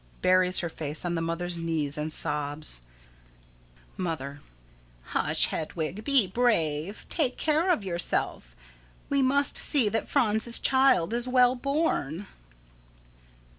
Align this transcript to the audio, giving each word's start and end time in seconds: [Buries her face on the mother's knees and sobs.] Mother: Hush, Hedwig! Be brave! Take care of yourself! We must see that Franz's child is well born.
[Buries 0.23 0.61
her 0.61 0.69
face 0.69 1.05
on 1.05 1.13
the 1.13 1.21
mother's 1.21 1.59
knees 1.59 1.95
and 1.95 2.11
sobs.] 2.11 2.81
Mother: 3.97 4.41
Hush, 5.13 5.45
Hedwig! 5.45 6.03
Be 6.03 6.25
brave! 6.25 7.05
Take 7.07 7.37
care 7.37 7.69
of 7.69 7.83
yourself! 7.83 8.55
We 9.09 9.21
must 9.21 9.59
see 9.59 9.89
that 9.89 10.09
Franz's 10.09 10.57
child 10.57 11.13
is 11.13 11.27
well 11.27 11.55
born. 11.55 12.25